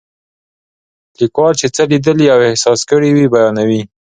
[1.19, 3.81] لیکوال چې څه لیدلي او احساس کړي وي بیانوي.